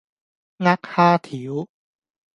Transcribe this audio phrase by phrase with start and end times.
[0.57, 1.67] 呃蝦條